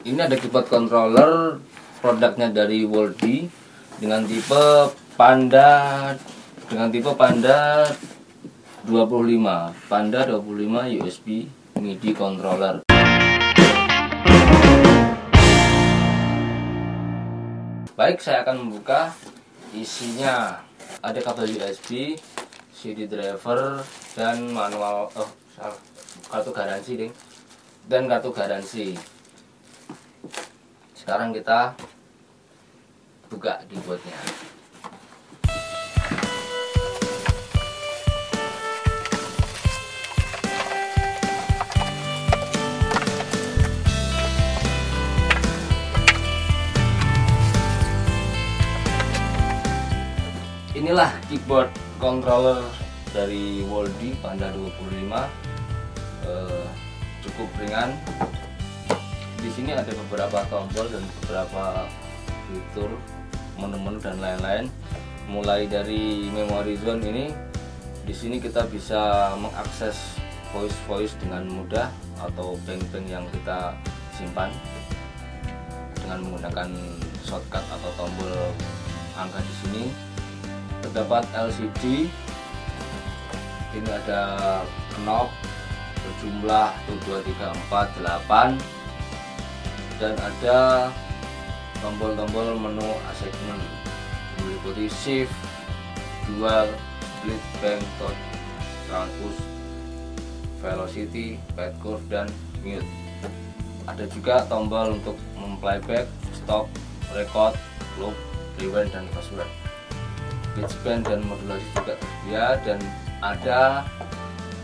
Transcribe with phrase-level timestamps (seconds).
[0.00, 1.60] ini ada keyboard controller
[2.00, 3.44] produknya dari Woldi
[4.00, 4.64] dengan tipe
[5.12, 5.68] Panda
[6.72, 7.84] dengan tipe Panda
[8.88, 11.44] 25 Panda 25 USB
[11.76, 12.80] MIDI controller.
[17.92, 19.12] Baik saya akan membuka
[19.76, 20.64] isinya.
[21.04, 22.16] Ada kabel USB
[22.72, 23.84] CD driver
[24.16, 25.30] dan manual oh
[26.32, 27.12] kartu garansi ding.
[27.84, 28.96] Dan kartu garansi
[31.10, 31.74] sekarang kita
[33.34, 34.14] buka keyboardnya
[50.78, 52.62] inilah keyboard controller
[53.10, 55.10] dari Woldi Panda 25
[56.22, 56.66] eh,
[57.26, 57.98] cukup ringan
[59.50, 61.82] di sini ada beberapa tombol dan beberapa
[62.46, 62.86] fitur
[63.58, 64.70] menu-menu dan lain-lain.
[65.26, 67.34] Mulai dari memory zone ini
[68.06, 69.98] di sini kita bisa mengakses
[70.54, 71.90] voice voice dengan mudah
[72.22, 73.74] atau bank-bank yang kita
[74.14, 74.54] simpan
[75.98, 76.70] dengan menggunakan
[77.26, 78.54] shortcut atau tombol
[79.18, 79.84] angka di sini.
[80.78, 82.06] Terdapat LCD
[83.74, 84.22] ini ada
[85.02, 85.26] knob
[86.06, 88.79] berjumlah 1 2 3 4 8
[90.00, 90.88] dan ada
[91.84, 93.60] tombol-tombol menu assignment.
[94.40, 95.36] Meliputi shift
[96.24, 96.72] dual
[97.20, 98.20] split bank tone
[98.88, 99.40] transpose
[100.64, 102.26] velocity pad curve dan
[102.64, 102.88] mute.
[103.84, 106.64] Ada juga tombol untuk memplayback stop
[107.12, 107.52] record
[108.00, 108.16] loop
[108.56, 109.48] rewind dan password.
[110.56, 112.80] Pitch bend dan modulasi juga tersedia dan
[113.20, 113.84] ada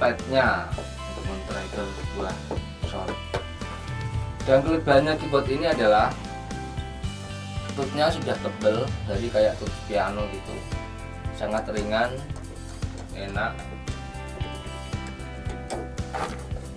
[0.00, 0.66] padnya
[1.12, 2.34] untuk men-trigger sebuah
[2.88, 3.12] sound
[4.48, 6.08] dan kelebihannya keyboard ini adalah
[7.76, 10.56] tutnya sudah tebal jadi kayak tut piano gitu.
[11.36, 12.16] Sangat ringan
[13.12, 13.52] enak.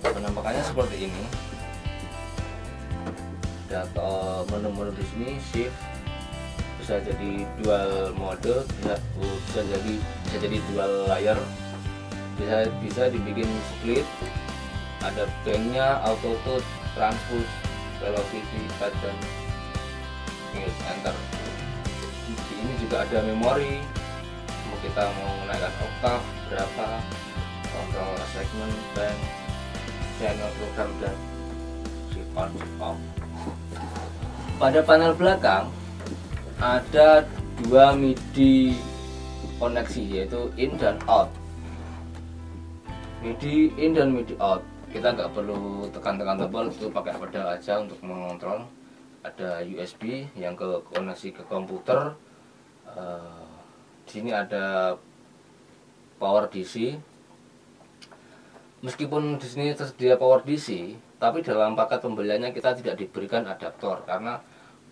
[0.04, 1.24] Penampakannya seperti ini.
[3.72, 3.88] Ada
[4.52, 5.72] menu-menu di sini shift.
[6.76, 9.94] Bisa jadi dual mode bisa bisa jadi
[10.28, 11.40] bisa jadi dual layar.
[12.36, 14.04] Bisa bisa dibikin split.
[15.00, 17.50] Ada banknya auto tune transpose
[18.00, 19.18] velocity pattern
[20.52, 21.16] mute enter
[22.28, 23.82] di ini juga ada memori.
[24.70, 26.86] Mau kita mau menaikkan octave berapa
[27.72, 29.18] kontrol segment bank
[30.16, 31.16] channel program dan
[32.12, 32.98] shift on shift off
[34.62, 35.66] pada panel belakang
[36.62, 37.26] ada
[37.58, 38.78] dua MIDI
[39.58, 41.26] koneksi yaitu in dan out.
[43.26, 47.96] MIDI in dan MIDI out kita nggak perlu tekan-tekan tebal itu pakai pedal aja untuk
[48.04, 48.68] mengontrol.
[49.24, 52.12] Ada USB yang ke koneksi ke komputer.
[52.84, 53.48] Uh,
[54.04, 54.92] di sini ada
[56.20, 56.92] power DC
[58.84, 64.42] meskipun di sini tersedia power DC tapi dalam paket pembeliannya kita tidak diberikan adaptor karena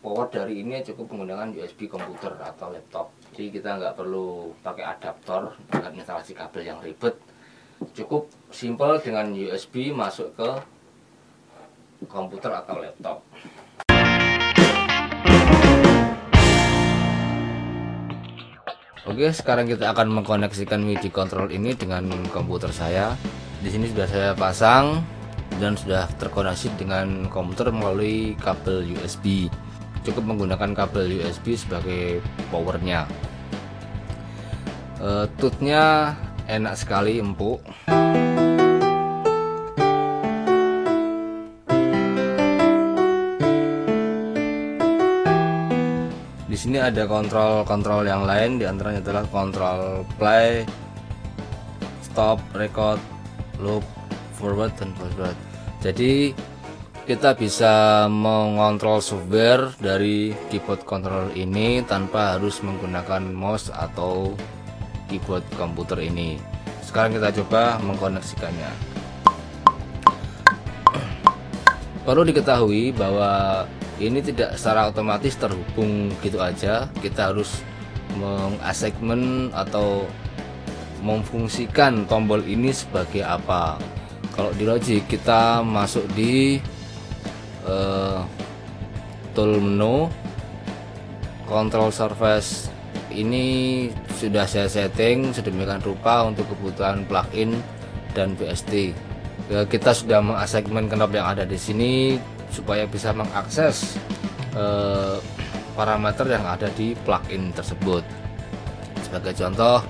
[0.00, 3.12] power dari ini cukup menggunakan USB komputer atau laptop.
[3.36, 7.20] Jadi kita nggak perlu pakai adaptor dengan instalasi kabel yang ribet
[7.96, 10.50] cukup simpel dengan USB masuk ke
[12.08, 13.18] komputer atau laptop.
[19.08, 23.16] Oke, sekarang kita akan mengkoneksikan MIDI control ini dengan komputer saya.
[23.60, 25.02] Di sini sudah saya pasang
[25.58, 29.50] dan sudah terkoneksi dengan komputer melalui kabel USB
[30.04, 33.04] cukup menggunakan kabel USB sebagai powernya.
[35.00, 36.12] Uh, tutnya
[36.50, 37.62] enak sekali empuk.
[46.50, 50.66] Di sini ada kontrol-kontrol yang lain di antaranya adalah kontrol play
[52.10, 52.98] stop record
[53.62, 53.86] loop
[54.34, 55.38] forward dan backward
[55.78, 56.34] jadi
[57.08, 64.34] kita bisa mengontrol software dari keyboard controller ini tanpa harus menggunakan mouse atau
[65.10, 66.38] keyboard komputer ini.
[66.86, 68.70] Sekarang kita coba mengkoneksikannya.
[72.06, 73.62] Perlu diketahui bahwa
[74.00, 76.88] ini tidak secara otomatis terhubung gitu aja.
[77.02, 77.60] Kita harus
[78.16, 80.08] mengassegment atau
[81.04, 83.76] memfungsikan tombol ini sebagai apa.
[84.32, 86.62] Kalau di logic kita masuk di
[87.68, 88.24] uh,
[89.36, 90.08] tool menu
[91.44, 92.70] control surface
[93.10, 97.58] ini sudah saya setting sedemikian rupa untuk kebutuhan plugin
[98.14, 98.94] dan VST
[99.50, 102.14] kita sudah mengassegment knob yang ada di sini
[102.54, 103.98] supaya bisa mengakses
[104.54, 105.18] eh,
[105.74, 108.06] parameter yang ada di plugin tersebut.
[109.02, 109.82] Sebagai contoh,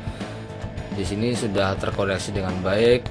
[0.96, 3.04] di sini sudah terkoneksi dengan baik.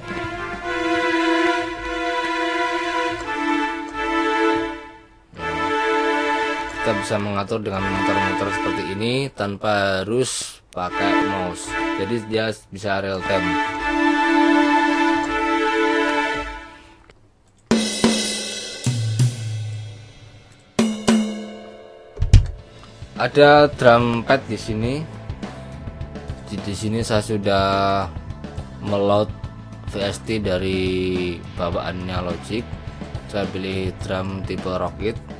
[6.90, 11.70] Kita bisa mengatur dengan motor-motor seperti ini tanpa harus pakai mouse.
[12.02, 13.46] Jadi dia bisa real time.
[23.22, 25.06] ada drum pad di sini
[26.50, 27.66] di, di sini saya sudah
[28.82, 29.30] meload
[29.94, 32.66] VST dari bawaannya Logic
[33.30, 35.39] saya pilih drum tipe Rocket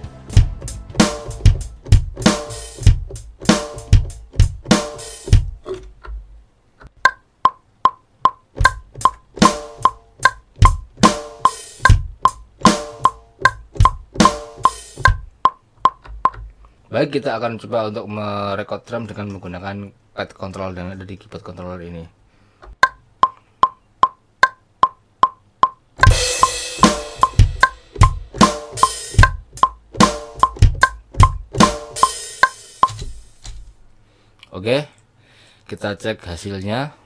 [16.90, 21.46] Baik, kita akan coba untuk merekod drum dengan menggunakan pad control yang ada di keyboard
[21.46, 22.02] controller ini.
[34.50, 34.90] Oke,
[35.70, 36.99] kita cek hasilnya.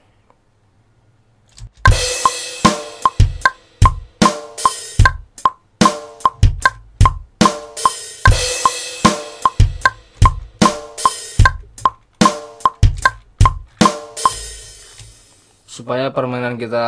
[15.85, 16.87] Supaya permainan kita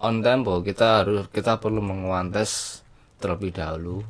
[0.00, 2.80] on tempo kita harus kita perlu menguantes
[3.20, 4.00] terlebih dahulu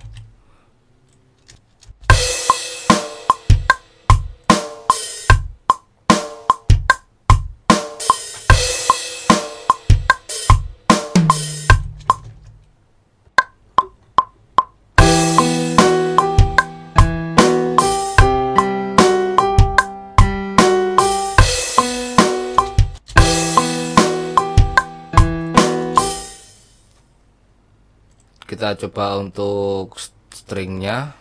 [28.52, 29.96] kita coba untuk
[30.28, 31.16] stringnya.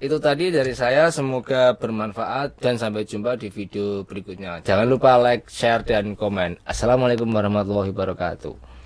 [0.00, 4.64] Itu tadi dari saya semoga bermanfaat dan sampai jumpa di video berikutnya.
[4.64, 6.56] Jangan lupa like share dan komen.
[6.64, 8.77] Assalamualaikum warahmatullahi wabarakatuh